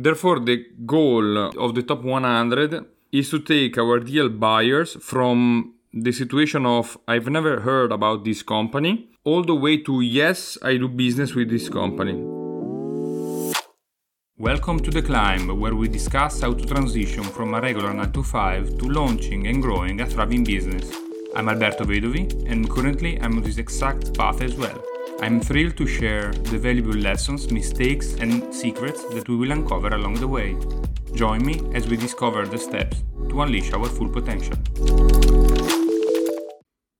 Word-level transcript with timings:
Therefore, 0.00 0.38
the 0.38 0.64
goal 0.86 1.36
of 1.58 1.74
the 1.74 1.82
top 1.82 2.04
100 2.04 2.86
is 3.10 3.30
to 3.30 3.40
take 3.40 3.76
our 3.78 3.98
deal 3.98 4.28
buyers 4.28 4.96
from 5.00 5.74
the 5.92 6.12
situation 6.12 6.64
of 6.66 6.96
I've 7.08 7.28
never 7.28 7.58
heard 7.62 7.90
about 7.90 8.24
this 8.24 8.44
company 8.44 9.08
all 9.24 9.42
the 9.42 9.56
way 9.56 9.78
to 9.78 10.00
yes, 10.00 10.56
I 10.62 10.76
do 10.76 10.86
business 10.86 11.34
with 11.34 11.50
this 11.50 11.68
company. 11.68 12.14
Welcome 14.38 14.78
to 14.84 14.90
The 14.92 15.02
Climb, 15.02 15.58
where 15.58 15.74
we 15.74 15.88
discuss 15.88 16.42
how 16.42 16.54
to 16.54 16.64
transition 16.64 17.24
from 17.24 17.54
a 17.54 17.60
regular 17.60 17.92
9 17.92 18.12
to 18.12 18.22
5 18.22 18.78
to 18.78 18.88
launching 18.88 19.48
and 19.48 19.60
growing 19.60 20.00
a 20.00 20.06
thriving 20.06 20.44
business. 20.44 20.92
I'm 21.34 21.48
Alberto 21.48 21.82
Vedovi, 21.82 22.48
and 22.48 22.70
currently 22.70 23.20
I'm 23.20 23.36
on 23.36 23.42
this 23.42 23.58
exact 23.58 24.16
path 24.16 24.42
as 24.42 24.54
well. 24.54 24.80
I'm 25.20 25.40
thrilled 25.40 25.76
to 25.78 25.86
share 25.86 26.30
the 26.30 26.58
valuable 26.58 26.94
lessons, 26.94 27.50
mistakes, 27.50 28.14
and 28.14 28.54
secrets 28.54 29.02
that 29.14 29.28
we 29.28 29.34
will 29.34 29.50
uncover 29.50 29.88
along 29.88 30.14
the 30.14 30.28
way. 30.28 30.56
Join 31.12 31.44
me 31.44 31.60
as 31.74 31.88
we 31.88 31.96
discover 31.96 32.46
the 32.46 32.56
steps 32.56 33.02
to 33.28 33.42
unleash 33.42 33.72
our 33.72 33.86
full 33.86 34.08
potential. 34.08 34.56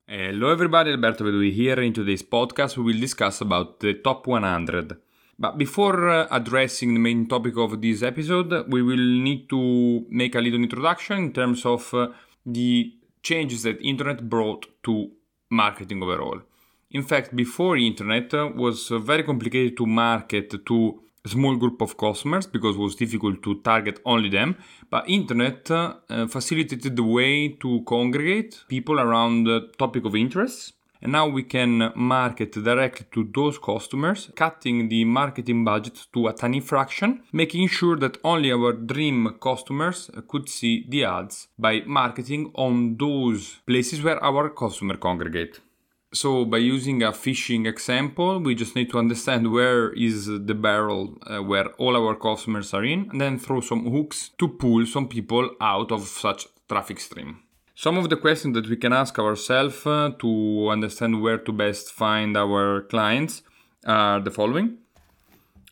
Hello 0.09 0.51
everybody, 0.51 0.91
Alberto 0.91 1.23
Vedovi 1.23 1.52
here. 1.52 1.80
In 1.80 1.92
today's 1.92 2.25
podcast 2.25 2.77
we 2.77 2.83
will 2.83 3.01
discuss 3.01 3.41
about 3.41 3.78
the 3.78 3.95
top 3.95 4.27
100. 4.27 4.97
But 5.39 5.56
before 5.56 6.09
uh, 6.09 6.27
addressing 6.33 6.95
the 6.95 7.00
main 7.00 7.28
topic 7.28 7.56
of 7.56 7.80
this 7.80 8.03
episode, 8.03 8.69
we 8.69 8.83
will 8.83 8.97
need 8.97 9.48
to 9.50 10.05
make 10.11 10.34
a 10.34 10.41
little 10.41 10.61
introduction 10.61 11.19
in 11.19 11.33
terms 11.33 11.64
of 11.64 11.95
uh, 11.95 12.09
the 12.45 12.92
changes 13.23 13.62
that 13.62 13.80
internet 13.80 14.28
brought 14.28 14.66
to 14.83 15.12
marketing 15.50 16.03
overall. 16.03 16.41
In 16.91 17.02
fact, 17.02 17.37
before 17.37 17.77
internet 17.77 18.33
uh, 18.33 18.51
was 18.55 18.91
uh, 18.91 18.98
very 18.98 19.23
complicated 19.23 19.77
to 19.77 19.84
market 19.84 20.65
to 20.65 21.01
a 21.23 21.28
small 21.28 21.55
group 21.56 21.83
of 21.83 21.98
customers 21.98 22.47
because 22.47 22.77
it 22.77 22.78
was 22.78 22.95
difficult 22.95 23.42
to 23.42 23.61
target 23.61 24.01
only 24.06 24.30
them. 24.30 24.56
But 24.88 25.06
internet 25.06 25.70
uh, 25.70 25.97
facilitated 26.28 26.97
the 26.97 27.03
way 27.03 27.48
to 27.61 27.83
congregate 27.86 28.64
people 28.69 29.00
around 29.00 29.44
the 29.44 29.70
topic 29.78 30.06
of 30.06 30.16
interest. 30.16 30.72
And 31.03 31.12
now 31.12 31.28
we 31.28 31.42
can 31.42 31.92
market 31.94 32.53
directly 32.53 33.06
to 33.12 33.31
those 33.34 33.59
customers, 33.59 34.31
cutting 34.34 34.89
the 34.89 35.05
marketing 35.05 35.64
budget 35.64 36.06
to 36.14 36.27
a 36.27 36.33
tiny 36.33 36.61
fraction, 36.61 37.22
making 37.33 37.69
sure 37.69 37.97
that 37.98 38.19
only 38.25 38.50
our 38.50 38.72
dream 38.72 39.36
customers 39.41 40.11
could 40.27 40.48
see 40.48 40.86
the 40.89 41.05
ads 41.05 41.48
by 41.59 41.83
marketing 41.86 42.50
on 42.55 42.97
those 42.97 43.59
places 43.66 44.03
where 44.03 44.25
our 44.25 44.48
customer 44.48 44.97
congregate. 44.97 45.61
So 46.12 46.47
by 46.47 46.56
using 46.56 47.03
a 47.03 47.12
fishing 47.12 47.67
example, 47.67 48.41
we 48.41 48.55
just 48.55 48.75
need 48.75 48.89
to 48.91 48.98
understand 48.98 49.53
where 49.53 49.91
is 49.92 50.25
the 50.27 50.55
barrel 50.55 51.19
uh, 51.27 51.42
where 51.42 51.69
all 51.75 51.97
our 51.97 52.15
customers 52.15 52.73
are 52.73 52.84
in 52.84 53.11
and 53.11 53.20
then 53.20 53.39
throw 53.39 53.61
some 53.61 53.91
hooks 53.91 54.31
to 54.39 54.48
pull 54.48 54.87
some 54.87 55.06
people 55.06 55.50
out 55.61 55.92
of 55.92 56.03
such 56.09 56.47
traffic 56.67 56.98
stream. 56.98 57.41
Some 57.75 57.98
of 57.98 58.09
the 58.09 58.17
questions 58.17 58.55
that 58.55 58.69
we 58.69 58.77
can 58.77 58.95
ask 58.95 59.19
ourselves 59.19 59.87
uh, 59.87 60.11
to 60.19 60.69
understand 60.70 61.20
where 61.20 61.39
to 61.39 61.53
best 61.53 61.92
find 61.92 62.39
our 62.39 62.83
clients 62.83 63.43
are 63.84 64.19
the 64.19 64.31
following. 64.31 64.78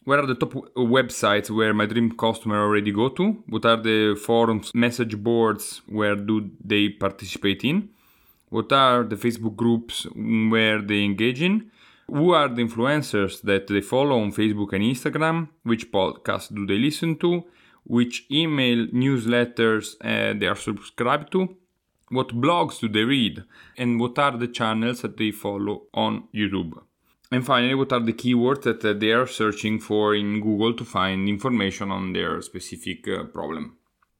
Where 0.04 0.20
are 0.20 0.26
the 0.26 0.36
top 0.36 0.52
websites 0.76 1.50
where 1.50 1.72
my 1.72 1.86
dream 1.86 2.12
customer 2.12 2.62
already 2.62 2.92
go 2.92 3.08
to? 3.08 3.42
What 3.48 3.64
are 3.64 3.78
the 3.78 4.14
forums, 4.14 4.72
message 4.74 5.16
boards 5.16 5.80
where 5.86 6.14
do 6.14 6.50
they 6.62 6.90
participate 6.90 7.64
in? 7.64 7.88
What 8.48 8.72
are 8.72 9.04
the 9.04 9.16
Facebook 9.16 9.56
groups 9.56 10.06
where 10.14 10.80
they 10.80 11.02
engage 11.02 11.42
in? 11.42 11.70
Who 12.08 12.30
are 12.30 12.48
the 12.48 12.62
influencers 12.62 13.42
that 13.42 13.66
they 13.66 13.80
follow 13.80 14.20
on 14.20 14.32
Facebook 14.32 14.72
and 14.72 14.84
Instagram? 14.84 15.48
Which 15.64 15.90
podcasts 15.90 16.54
do 16.54 16.64
they 16.64 16.78
listen 16.78 17.16
to? 17.16 17.44
Which 17.84 18.26
email 18.30 18.86
newsletters 18.88 19.96
uh, 20.00 20.38
they 20.38 20.46
are 20.46 20.56
subscribed 20.56 21.32
to? 21.32 21.56
What 22.08 22.28
blogs 22.28 22.78
do 22.78 22.88
they 22.88 23.02
read? 23.02 23.42
And 23.76 23.98
what 23.98 24.18
are 24.18 24.36
the 24.36 24.46
channels 24.46 25.02
that 25.02 25.16
they 25.16 25.32
follow 25.32 25.82
on 25.92 26.28
YouTube? 26.32 26.80
And 27.32 27.44
finally, 27.44 27.74
what 27.74 27.92
are 27.92 28.00
the 28.00 28.12
keywords 28.12 28.62
that 28.62 28.84
uh, 28.84 28.92
they 28.92 29.10
are 29.10 29.26
searching 29.26 29.80
for 29.80 30.14
in 30.14 30.40
Google 30.40 30.74
to 30.74 30.84
find 30.84 31.28
information 31.28 31.90
on 31.90 32.12
their 32.12 32.40
specific 32.42 33.08
uh, 33.08 33.24
problem? 33.24 33.76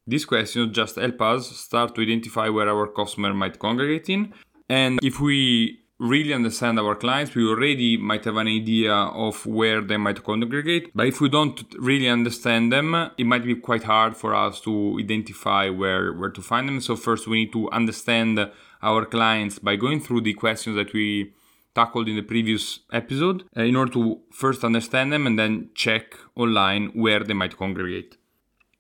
These 0.06 0.24
questions 0.24 0.74
just 0.74 0.96
help 0.96 1.20
us 1.20 1.50
start 1.50 1.94
to 1.94 2.02
identify 2.02 2.48
where 2.48 2.68
our 2.68 2.86
customer 2.86 3.34
might 3.34 3.58
congregate 3.58 4.08
in. 4.08 4.32
And 4.68 5.00
if 5.02 5.20
we 5.20 5.80
really 5.98 6.32
understand 6.32 6.78
our 6.78 6.94
clients, 6.94 7.34
we 7.34 7.46
already 7.48 7.96
might 7.96 8.24
have 8.24 8.36
an 8.36 8.46
idea 8.46 8.92
of 8.92 9.44
where 9.46 9.80
they 9.80 9.96
might 9.96 10.22
congregate. 10.22 10.90
But 10.94 11.06
if 11.06 11.20
we 11.20 11.28
don't 11.28 11.60
really 11.78 12.08
understand 12.08 12.72
them, 12.72 12.94
it 13.16 13.24
might 13.24 13.44
be 13.44 13.54
quite 13.56 13.84
hard 13.84 14.16
for 14.16 14.34
us 14.34 14.60
to 14.62 14.98
identify 15.00 15.70
where, 15.70 16.12
where 16.12 16.30
to 16.30 16.42
find 16.42 16.68
them. 16.68 16.80
So, 16.80 16.96
first, 16.96 17.26
we 17.26 17.44
need 17.44 17.52
to 17.52 17.70
understand 17.70 18.50
our 18.82 19.06
clients 19.06 19.58
by 19.58 19.76
going 19.76 20.00
through 20.00 20.20
the 20.20 20.34
questions 20.34 20.76
that 20.76 20.92
we 20.92 21.32
tackled 21.74 22.08
in 22.08 22.16
the 22.16 22.22
previous 22.22 22.80
episode 22.92 23.44
uh, 23.56 23.62
in 23.62 23.76
order 23.76 23.92
to 23.92 24.20
first 24.32 24.64
understand 24.64 25.12
them 25.12 25.26
and 25.26 25.38
then 25.38 25.70
check 25.74 26.16
online 26.34 26.88
where 26.94 27.22
they 27.22 27.34
might 27.34 27.56
congregate. 27.56 28.16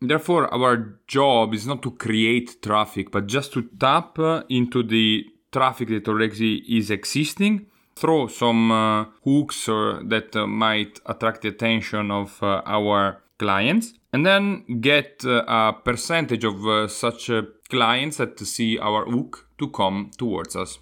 Therefore, 0.00 0.52
our 0.52 0.98
job 1.06 1.54
is 1.54 1.66
not 1.66 1.82
to 1.82 1.90
create 1.90 2.62
traffic, 2.62 3.10
but 3.10 3.26
just 3.26 3.52
to 3.54 3.62
tap 3.80 4.18
uh, 4.18 4.42
into 4.50 4.82
the 4.82 5.24
traffic 5.52 5.88
that 5.88 6.08
already 6.08 6.56
is 6.68 6.90
existing, 6.90 7.66
throw 7.94 8.26
some 8.26 8.70
uh, 8.70 9.06
hooks 9.24 9.68
uh, 9.68 10.00
that 10.04 10.36
uh, 10.36 10.46
might 10.46 11.00
attract 11.06 11.42
the 11.42 11.48
attention 11.48 12.10
of 12.10 12.42
uh, 12.42 12.60
our 12.66 13.22
clients, 13.38 13.94
and 14.12 14.26
then 14.26 14.64
get 14.80 15.24
uh, 15.24 15.44
a 15.48 15.72
percentage 15.72 16.44
of 16.44 16.90
such 16.90 17.30
clients 17.70 18.18
that 18.18 18.38
see 18.40 18.78
our 18.78 19.06
hook 19.06 19.48
to 19.58 19.68
come 19.68 20.10
towards 20.18 20.56
us. 20.56 20.78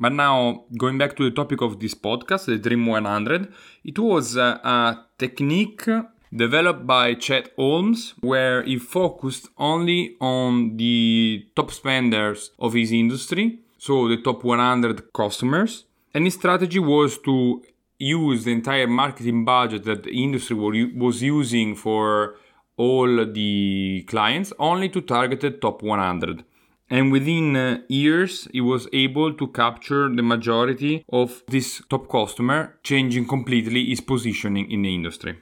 But 0.00 0.14
now, 0.14 0.64
going 0.76 0.98
back 0.98 1.14
to 1.16 1.24
the 1.24 1.30
topic 1.30 1.60
of 1.60 1.78
this 1.78 1.94
podcast, 1.94 2.46
the 2.46 2.58
Dream 2.58 2.86
100, 2.86 3.52
it 3.84 3.98
was 4.00 4.36
a 4.36 5.06
technique 5.16 5.86
developed 6.34 6.86
by 6.86 7.14
Chet 7.14 7.50
Holmes, 7.56 8.14
where 8.20 8.62
he 8.62 8.78
focused 8.78 9.48
only 9.58 10.16
on 10.20 10.76
the 10.76 11.46
top 11.54 11.70
spenders 11.70 12.50
of 12.58 12.72
his 12.72 12.92
industry, 12.92 13.58
so 13.78 14.08
the 14.08 14.16
top 14.16 14.44
100 14.44 15.12
customers. 15.12 15.84
And 16.14 16.24
his 16.24 16.34
strategy 16.34 16.78
was 16.78 17.18
to 17.18 17.62
use 17.98 18.44
the 18.44 18.52
entire 18.52 18.86
marketing 18.86 19.44
budget 19.44 19.84
that 19.84 20.02
the 20.02 20.10
industry 20.10 20.56
was 20.56 21.22
using 21.22 21.74
for 21.76 22.36
all 22.76 23.24
the 23.26 24.04
clients 24.08 24.52
only 24.58 24.88
to 24.88 25.00
target 25.00 25.40
the 25.40 25.50
top 25.50 25.82
100 25.82 26.44
and 26.90 27.12
within 27.12 27.56
uh, 27.56 27.78
years 27.88 28.48
he 28.52 28.60
was 28.60 28.88
able 28.92 29.32
to 29.32 29.46
capture 29.48 30.08
the 30.08 30.22
majority 30.22 31.04
of 31.10 31.42
this 31.48 31.82
top 31.88 32.08
customer 32.08 32.78
changing 32.82 33.26
completely 33.26 33.84
his 33.84 34.00
positioning 34.00 34.70
in 34.70 34.82
the 34.82 34.94
industry 34.94 35.38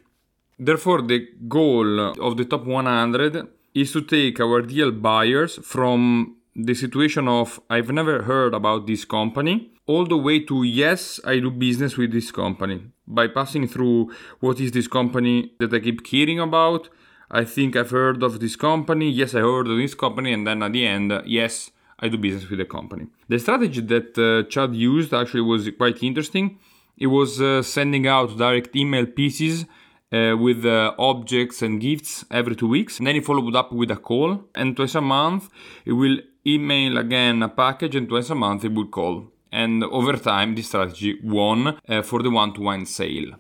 Therefore, 0.63 1.01
the 1.01 1.27
goal 1.49 1.99
of 2.21 2.37
the 2.37 2.45
top 2.45 2.67
100 2.67 3.49
is 3.75 3.93
to 3.93 4.03
take 4.03 4.41
our 4.41 4.61
deal 4.61 4.91
buyers 4.91 5.59
from 5.63 6.37
the 6.55 6.75
situation 6.75 7.29
of 7.29 7.59
I've 7.71 7.91
never 7.91 8.25
heard 8.25 8.53
about 8.53 8.87
this 8.87 9.07
company 9.07 9.71
all 9.87 10.05
the 10.05 10.19
way 10.19 10.41
to 10.41 10.63
yes, 10.63 11.19
I 11.25 11.39
do 11.39 11.51
business 11.51 11.97
with 11.97 12.13
this 12.13 12.31
company 12.31 12.83
by 13.07 13.29
passing 13.29 13.67
through 13.69 14.13
what 14.41 14.61
is 14.61 14.71
this 14.73 14.87
company 14.87 15.53
that 15.61 15.73
I 15.73 15.81
keep 15.81 16.07
hearing 16.07 16.41
about. 16.41 16.91
I 17.31 17.45
think 17.45 17.75
I've 17.75 17.91
heard 17.91 18.23
of 18.23 18.39
this 18.39 18.55
company. 18.55 19.09
Yes, 19.09 19.35
I 19.35 19.41
heard 19.41 19.67
of 19.67 19.79
this 19.79 19.95
company. 19.95 20.35
And 20.35 20.47
then 20.47 20.63
at 20.63 20.73
the 20.75 20.87
end, 20.87 21.23
yes, 21.25 21.71
I 21.99 22.09
do 22.09 22.19
business 22.19 22.51
with 22.51 22.59
the 22.59 22.67
company. 22.67 23.07
The 23.29 23.39
strategy 23.39 23.81
that 23.81 24.19
uh, 24.19 24.49
Chet 24.51 24.75
used 24.75 25.15
actually 25.15 25.41
was 25.53 25.71
quite 25.79 26.03
interesting. 26.03 26.59
It 26.99 27.07
was 27.07 27.41
uh, 27.41 27.63
sending 27.63 28.07
out 28.07 28.37
direct 28.37 28.77
email 28.77 29.07
pieces 29.07 29.65
uh, 30.13 30.37
with 30.37 30.65
uh, 30.65 30.95
objects 30.99 31.63
and 31.63 31.81
gifts 31.81 32.25
every 32.31 32.57
two 32.57 32.69
weeks. 32.69 32.99
And 32.99 33.07
then 33.07 33.15
he 33.15 33.21
followed 33.21 33.55
up 33.57 33.73
with 33.73 33.91
a 33.91 33.97
call. 33.97 34.45
And 34.55 34.77
twice 34.77 34.95
a 34.95 35.01
month, 35.01 35.49
he 35.85 35.93
will 35.93 36.19
email 36.47 36.99
again 36.99 37.43
a 37.43 37.49
package, 37.49 37.97
and 37.97 38.09
twice 38.09 38.31
a 38.31 38.35
month, 38.35 38.63
he 38.63 38.69
will 38.69 38.89
call. 38.89 39.27
And 39.53 39.85
over 39.85 40.17
time, 40.17 40.55
this 40.55 40.69
strategy 40.69 41.19
won 41.23 41.79
uh, 41.89 42.03
for 42.03 42.23
the 42.23 42.31
one 42.31 42.53
to 42.55 42.61
one 42.63 42.87
sale. 42.87 43.35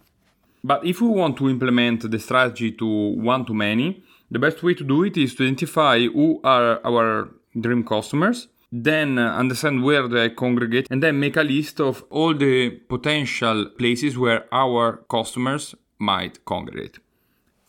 But 0.63 0.85
if 0.85 1.01
we 1.01 1.09
want 1.09 1.37
to 1.39 1.49
implement 1.49 2.11
the 2.11 2.19
strategy 2.19 2.73
to 2.73 2.87
one 2.87 3.47
to 3.47 3.55
many, 3.55 4.03
the 4.31 4.39
best 4.39 4.63
way 4.63 4.75
to 4.75 4.85
do 4.85 5.05
it 5.05 5.17
is 5.17 5.35
to 5.37 5.45
identify 5.45 5.99
who 6.01 6.41
are 6.45 6.81
our 6.85 7.31
dream 7.59 7.85
customers, 7.85 8.49
then 8.71 9.19
uh, 9.19 9.35
understand 9.35 9.83
where 9.83 10.07
they 10.07 10.31
congregate, 10.31 10.87
and 10.91 11.03
then 11.03 11.19
make 11.19 11.37
a 11.37 11.43
list 11.43 11.81
of 11.81 12.05
all 12.11 12.35
the 12.35 12.71
potential 12.71 13.67
places 13.79 14.17
where 14.17 14.45
our 14.53 14.99
customers 15.11 15.75
might 16.01 16.45
congregate. 16.45 16.99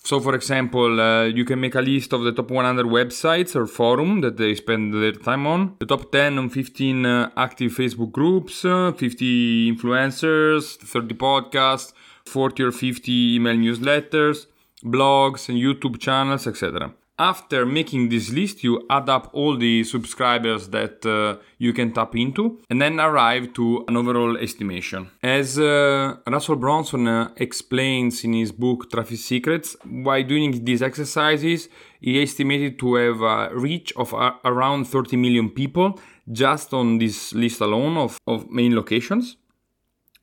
So, 0.04 0.19
for 0.19 0.33
example, 0.33 1.00
uh, 1.00 1.25
you 1.25 1.45
can 1.45 1.60
make 1.60 1.75
a 1.75 1.81
list 1.81 2.12
of 2.12 2.24
the 2.24 2.31
top 2.31 2.50
100 2.50 2.88
websites 2.88 3.56
or 3.56 3.68
forum 3.68 4.22
that 4.22 4.38
they 4.38 4.56
spend 4.56 4.94
their 4.95 5.12
time 5.12 5.45
on, 5.45 5.75
the 5.80 5.86
top 5.86 6.12
10 6.12 6.39
and 6.39 6.51
15 6.51 7.06
uh, 7.06 7.30
active 7.38 7.72
Facebook 7.72 8.12
groups, 8.12 8.66
uh, 8.66 8.92
50 8.94 9.72
influencers, 9.72 10.78
30 10.78 11.16
podcasts, 11.16 11.94
40 12.25 12.63
or 12.63 12.72
50 12.72 13.36
email 13.36 13.56
newsletters, 13.56 14.48
blogs 14.84 15.50
and 15.50 15.60
YouTube 15.60 16.00
channels, 16.00 16.48
etc. 16.48 16.94
After 17.22 17.68
making 17.68 18.10
this 18.10 18.32
list, 18.32 18.64
you 18.64 18.84
add 18.90 19.08
up 19.08 19.30
all 19.32 19.56
the 19.56 19.84
subscribers 19.84 20.70
that 20.70 21.06
uh, 21.06 21.38
you 21.60 21.72
can 21.72 21.94
tap 21.94 22.16
into 22.16 22.60
and 22.68 22.82
then 22.82 23.00
arrive 23.00 23.54
to 23.54 23.86
an 23.88 23.96
overall 23.96 24.38
estimation. 24.38 25.12
As 25.22 25.60
uh, 25.60 26.16
Russell 26.26 26.56
Brunson 26.56 27.08
uh, 27.08 27.30
explains 27.38 28.24
in 28.24 28.34
his 28.34 28.52
book 28.52 28.90
Traffic 28.90 29.20
Secrets, 29.20 29.76
while 29.84 30.24
doing 30.24 30.66
these 30.66 30.82
exercises, 30.82 31.70
he 32.00 32.20
estimated 32.24 32.80
to 32.80 32.96
have 32.96 33.22
a 33.22 33.52
reach 33.54 33.94
of 33.98 34.16
around 34.44 34.86
30 34.86 35.16
million 35.18 35.52
people 35.52 36.00
just 36.32 36.74
on 36.74 36.98
this 36.98 37.34
list 37.34 37.62
alone 37.62 37.98
of, 37.98 38.18
of 38.26 38.50
main 38.50 38.76
locations. 38.76 39.38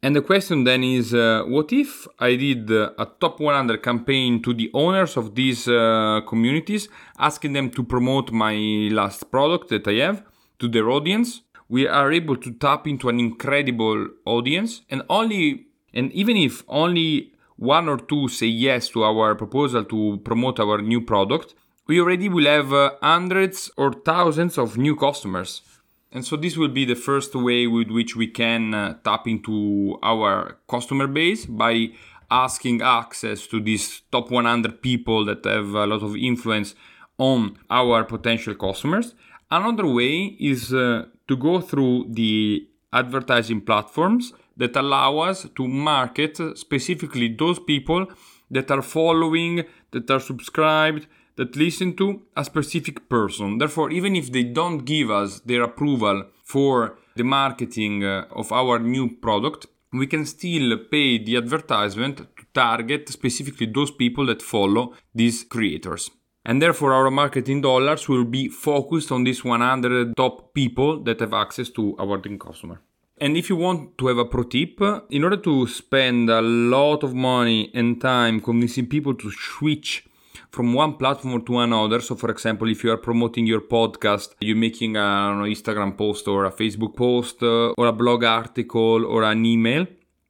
And 0.00 0.14
the 0.14 0.22
question 0.22 0.62
then 0.62 0.84
is 0.84 1.12
uh, 1.12 1.42
what 1.46 1.72
if 1.72 2.06
I 2.20 2.36
did 2.36 2.70
uh, 2.70 2.90
a 2.98 3.06
top 3.06 3.40
100 3.40 3.82
campaign 3.82 4.40
to 4.42 4.54
the 4.54 4.70
owners 4.72 5.16
of 5.16 5.34
these 5.34 5.66
uh, 5.66 6.20
communities, 6.28 6.88
asking 7.18 7.54
them 7.54 7.70
to 7.70 7.82
promote 7.82 8.30
my 8.30 8.54
last 8.92 9.28
product 9.32 9.70
that 9.70 9.88
I 9.88 9.94
have 9.94 10.22
to 10.60 10.68
their 10.68 10.88
audience? 10.88 11.42
We 11.68 11.88
are 11.88 12.12
able 12.12 12.36
to 12.36 12.52
tap 12.52 12.86
into 12.86 13.08
an 13.08 13.18
incredible 13.18 14.06
audience, 14.24 14.82
and 14.88 15.02
only 15.10 15.66
and 15.92 16.12
even 16.12 16.36
if 16.36 16.62
only 16.68 17.32
one 17.56 17.88
or 17.88 17.98
two 17.98 18.28
say 18.28 18.46
yes 18.46 18.88
to 18.90 19.02
our 19.02 19.34
proposal 19.34 19.84
to 19.84 20.20
promote 20.24 20.60
our 20.60 20.80
new 20.80 21.00
product, 21.00 21.54
we 21.88 22.00
already 22.00 22.28
will 22.28 22.46
have 22.46 22.72
uh, 22.72 22.92
hundreds 23.02 23.70
or 23.76 23.92
thousands 23.92 24.58
of 24.58 24.78
new 24.78 24.94
customers. 24.94 25.62
And 26.10 26.24
so 26.24 26.36
this 26.36 26.56
will 26.56 26.68
be 26.68 26.84
the 26.84 26.94
first 26.94 27.34
way 27.34 27.66
with 27.66 27.90
which 27.90 28.16
we 28.16 28.26
can 28.26 28.72
uh, 28.72 28.94
tap 29.04 29.26
into 29.26 29.98
our 30.02 30.58
customer 30.68 31.06
base 31.06 31.44
by 31.44 31.88
asking 32.30 32.82
access 32.82 33.46
to 33.46 33.60
these 33.60 34.02
top 34.10 34.30
100 34.30 34.82
people 34.82 35.24
that 35.26 35.44
have 35.44 35.74
a 35.74 35.86
lot 35.86 36.02
of 36.02 36.16
influence 36.16 36.74
on 37.18 37.58
our 37.68 38.04
potential 38.04 38.54
customers. 38.54 39.14
Another 39.50 39.86
way 39.86 40.36
is 40.38 40.72
uh, 40.72 41.06
to 41.26 41.36
go 41.36 41.60
through 41.60 42.06
the 42.10 42.66
advertising 42.92 43.60
platforms 43.60 44.32
that 44.56 44.76
allow 44.76 45.18
us 45.18 45.46
to 45.56 45.68
market 45.68 46.38
specifically 46.56 47.28
those 47.28 47.58
people 47.58 48.06
that 48.50 48.70
are 48.70 48.82
following, 48.82 49.64
that 49.92 50.10
are 50.10 50.20
subscribed, 50.20 51.06
that 51.36 51.56
listen 51.56 51.94
to 51.96 52.22
a 52.36 52.44
specific 52.44 53.08
person. 53.08 53.58
Therefore, 53.58 53.90
even 53.90 54.16
if 54.16 54.32
they 54.32 54.42
don't 54.42 54.84
give 54.84 55.10
us 55.10 55.40
their 55.40 55.62
approval 55.62 56.24
for 56.44 56.98
the 57.16 57.24
marketing 57.24 58.04
uh, 58.04 58.24
of 58.30 58.52
our 58.52 58.78
new 58.78 59.16
product, 59.16 59.66
we 59.92 60.06
can 60.06 60.26
still 60.26 60.76
pay 60.90 61.22
the 61.22 61.36
advertisement 61.36 62.18
to 62.18 62.44
target 62.52 63.08
specifically 63.08 63.66
those 63.66 63.90
people 63.90 64.26
that 64.26 64.42
follow 64.42 64.94
these 65.14 65.44
creators. 65.44 66.10
And 66.44 66.62
therefore, 66.62 66.92
our 66.92 67.10
marketing 67.10 67.60
dollars 67.60 68.08
will 68.08 68.24
be 68.24 68.48
focused 68.48 69.12
on 69.12 69.24
these 69.24 69.44
100 69.44 70.16
top 70.16 70.54
people 70.54 71.02
that 71.04 71.20
have 71.20 71.34
access 71.34 71.68
to 71.70 71.96
our 71.98 72.16
dream 72.18 72.38
customer. 72.38 72.80
And 73.20 73.36
if 73.36 73.48
you 73.48 73.56
want 73.56 73.98
to 73.98 74.06
have 74.06 74.18
a 74.18 74.24
pro 74.24 74.44
tip, 74.44 74.80
in 75.10 75.24
order 75.24 75.36
to 75.38 75.66
spend 75.66 76.30
a 76.30 76.40
lot 76.40 77.02
of 77.02 77.14
money 77.14 77.70
and 77.74 78.00
time 78.00 78.40
convincing 78.40 78.86
people 78.86 79.14
to 79.14 79.30
switch 79.30 80.04
from 80.50 80.72
one 80.72 80.94
platform 80.94 81.44
to 81.44 81.58
another. 81.58 82.00
So, 82.00 82.14
for 82.14 82.30
example, 82.30 82.68
if 82.68 82.82
you 82.84 82.90
are 82.90 82.96
promoting 82.96 83.46
your 83.46 83.60
podcast, 83.60 84.34
you're 84.40 84.56
making 84.56 84.96
an 84.96 85.42
Instagram 85.44 85.96
post 85.96 86.26
or 86.28 86.46
a 86.46 86.52
Facebook 86.52 86.96
post 86.96 87.42
uh, 87.42 87.72
or 87.76 87.86
a 87.86 87.92
blog 87.92 88.24
article 88.24 89.04
or 89.04 89.24
an 89.24 89.44
email, 89.44 89.86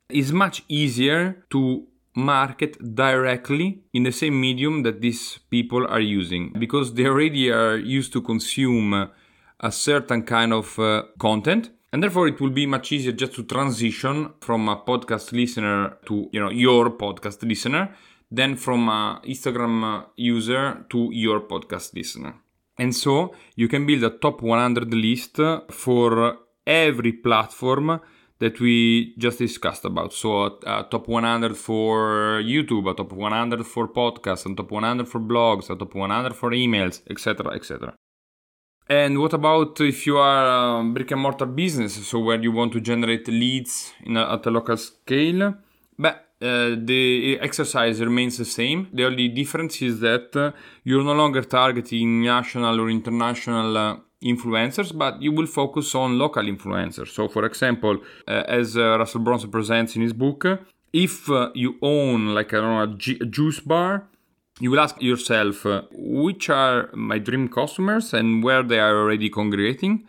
it's 0.08 0.32
much 0.32 0.64
easier 0.68 1.44
to 1.50 1.86
market 2.14 2.94
directly 2.94 3.82
in 3.92 4.02
the 4.02 4.10
same 4.10 4.40
medium 4.40 4.82
that 4.82 5.00
these 5.00 5.38
people 5.50 5.86
are 5.86 6.00
using 6.00 6.52
because 6.58 6.94
they 6.94 7.06
already 7.06 7.50
are 7.50 7.76
used 7.76 8.12
to 8.12 8.20
consume 8.20 9.08
a 9.60 9.72
certain 9.72 10.22
kind 10.22 10.52
of 10.52 10.78
uh, 10.78 11.02
content 11.18 11.70
and 11.92 12.02
therefore 12.02 12.28
it 12.28 12.40
will 12.40 12.50
be 12.50 12.66
much 12.66 12.92
easier 12.92 13.12
just 13.12 13.34
to 13.34 13.42
transition 13.44 14.30
from 14.40 14.68
a 14.68 14.76
podcast 14.76 15.32
listener 15.32 15.96
to 16.06 16.28
you 16.32 16.40
know 16.40 16.50
your 16.50 16.90
podcast 16.90 17.42
listener 17.42 17.94
than 18.30 18.56
from 18.56 18.88
an 18.88 19.20
Instagram 19.22 20.06
user 20.16 20.84
to 20.90 21.08
your 21.12 21.40
podcast 21.40 21.94
listener. 21.94 22.34
And 22.78 22.94
so 22.94 23.34
you 23.56 23.68
can 23.68 23.86
build 23.86 24.04
a 24.04 24.10
top 24.10 24.42
100 24.42 24.92
list 24.94 25.40
for 25.70 26.36
every 26.66 27.12
platform 27.12 28.00
that 28.38 28.60
we 28.60 29.14
just 29.18 29.38
discussed 29.38 29.84
about. 29.84 30.12
So 30.12 30.42
a, 30.42 30.46
a 30.66 30.86
top 30.88 31.08
100 31.08 31.56
for 31.56 32.40
YouTube, 32.44 32.90
a 32.90 32.94
top 32.94 33.12
100 33.12 33.66
for 33.66 33.88
podcasts, 33.88 34.50
a 34.50 34.54
top 34.54 34.70
100 34.70 35.08
for 35.08 35.20
blogs, 35.20 35.70
a 35.70 35.76
top 35.76 35.94
100 35.94 36.36
for 36.36 36.50
emails, 36.50 37.02
etc., 37.10 37.52
etc. 37.54 37.94
And 38.88 39.18
what 39.18 39.34
about 39.34 39.80
if 39.80 40.06
you 40.06 40.16
are 40.16 40.80
a 40.80 40.84
brick 40.84 41.10
and 41.10 41.20
mortar 41.20 41.44
business, 41.44 42.06
so 42.06 42.20
where 42.20 42.40
you 42.40 42.52
want 42.52 42.72
to 42.72 42.80
generate 42.80 43.28
leads 43.28 43.92
a, 44.06 44.32
at 44.32 44.46
a 44.46 44.50
local 44.50 44.78
scale? 44.78 45.54
But 45.98 46.26
uh, 46.40 46.76
the 46.76 47.38
exercise 47.40 48.00
remains 48.00 48.38
the 48.38 48.46
same. 48.46 48.88
The 48.92 49.04
only 49.04 49.28
difference 49.28 49.82
is 49.82 50.00
that 50.00 50.34
uh, 50.34 50.52
you're 50.84 51.04
no 51.04 51.12
longer 51.12 51.42
targeting 51.42 52.22
national 52.22 52.80
or 52.80 52.88
international 52.88 53.76
uh, 53.76 53.96
influencers, 54.24 54.96
but 54.96 55.20
you 55.20 55.32
will 55.32 55.46
focus 55.46 55.94
on 55.94 56.18
local 56.18 56.44
influencers. 56.44 57.08
So, 57.08 57.28
for 57.28 57.44
example, 57.44 57.98
as 58.26 58.76
Russell 58.76 59.20
Brunson 59.20 59.50
presents 59.50 59.96
in 59.96 60.02
his 60.02 60.12
book, 60.12 60.46
if 60.92 61.28
you 61.54 61.76
own 61.82 62.34
like 62.34 62.54
I 62.54 62.56
don't 62.60 62.74
know, 62.74 62.94
a, 62.94 62.96
G- 62.96 63.18
a 63.20 63.26
juice 63.26 63.60
bar, 63.60 64.08
you 64.60 64.70
will 64.70 64.80
ask 64.80 65.00
yourself 65.00 65.66
which 65.92 66.50
are 66.50 66.90
my 66.94 67.18
dream 67.18 67.48
customers 67.48 68.12
and 68.12 68.42
where 68.42 68.62
they 68.62 68.78
are 68.78 68.96
already 68.96 69.30
congregating 69.30 70.06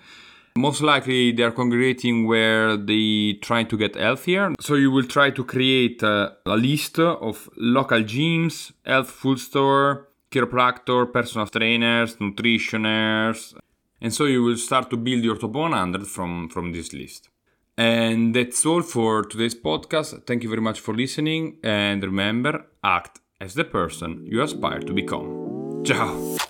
most 0.55 0.81
likely 0.81 1.31
they 1.31 1.43
are 1.43 1.51
congregating 1.51 2.27
where 2.27 2.75
they 2.75 3.37
try 3.41 3.63
to 3.63 3.77
get 3.77 3.95
healthier. 3.95 4.53
So 4.59 4.75
you 4.75 4.91
will 4.91 5.05
try 5.05 5.29
to 5.31 5.43
create 5.43 6.03
a, 6.03 6.35
a 6.45 6.57
list 6.57 6.99
of 6.99 7.49
local 7.57 8.01
gyms, 8.03 8.71
health 8.85 9.09
food 9.09 9.39
store, 9.39 10.07
chiropractor, 10.31 11.11
personal 11.11 11.47
trainers, 11.47 12.17
nutritionists. 12.17 13.55
And 14.01 14.13
so 14.13 14.25
you 14.25 14.43
will 14.43 14.57
start 14.57 14.89
to 14.91 14.97
build 14.97 15.23
your 15.23 15.37
top 15.37 15.51
100 15.51 16.07
from, 16.07 16.49
from 16.49 16.71
this 16.71 16.93
list. 16.93 17.29
And 17.77 18.35
that's 18.35 18.65
all 18.65 18.81
for 18.81 19.23
today's 19.23 19.55
podcast. 19.55 20.25
Thank 20.25 20.43
you 20.43 20.49
very 20.49 20.61
much 20.61 20.79
for 20.81 20.93
listening. 20.93 21.57
And 21.63 22.03
remember, 22.03 22.65
act 22.83 23.21
as 23.41 23.53
the 23.53 23.63
person 23.63 24.25
you 24.25 24.41
aspire 24.41 24.79
to 24.79 24.93
become. 24.93 25.83
Ciao! 25.85 26.48